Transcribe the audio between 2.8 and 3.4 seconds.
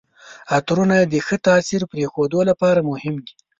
مهم دي.